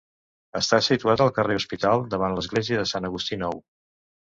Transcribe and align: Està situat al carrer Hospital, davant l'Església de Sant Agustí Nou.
Està 0.59 0.79
situat 0.85 1.21
al 1.25 1.29
carrer 1.35 1.59
Hospital, 1.61 2.03
davant 2.15 2.39
l'Església 2.39 2.83
de 2.83 2.91
Sant 2.95 3.13
Agustí 3.13 3.41
Nou. 3.45 3.65